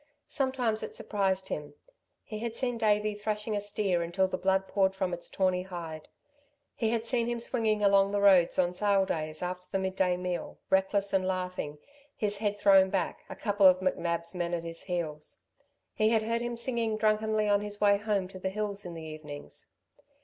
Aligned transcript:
Sometimes 0.29 0.81
it 0.81 0.95
surprised 0.95 1.49
him. 1.49 1.75
He 2.23 2.39
had 2.39 2.55
seen 2.55 2.79
Davey 2.79 3.13
thrashing 3.13 3.55
a 3.55 3.61
steer 3.61 4.01
until 4.01 4.27
the 4.27 4.35
blood 4.35 4.67
poured 4.67 4.95
from 4.95 5.13
its 5.13 5.29
tawny 5.29 5.61
hide. 5.61 6.07
He 6.73 6.89
had 6.89 7.05
seen 7.05 7.27
him 7.27 7.39
swinging 7.39 7.83
along 7.83 8.11
the 8.11 8.19
roads 8.19 8.57
on 8.57 8.73
sale 8.73 9.05
days 9.05 9.43
after 9.43 9.67
the 9.71 9.77
midday 9.77 10.17
meal, 10.17 10.57
reckless 10.71 11.13
and 11.13 11.27
laughing, 11.27 11.77
his 12.15 12.39
head 12.39 12.57
thrown 12.57 12.89
back, 12.89 13.19
a 13.29 13.35
couple 13.35 13.67
of 13.67 13.79
McNab's 13.79 14.33
men 14.33 14.55
at 14.55 14.63
his 14.63 14.81
heels. 14.81 15.37
He 15.93 16.09
had 16.09 16.23
heard 16.23 16.41
him 16.41 16.57
singing 16.57 16.97
drunkenly 16.97 17.47
on 17.47 17.61
his 17.61 17.79
way 17.79 17.97
home 17.97 18.27
to 18.29 18.39
the 18.39 18.49
hills 18.49 18.83
in 18.85 18.95
the 18.95 19.03
evenings. 19.05 19.69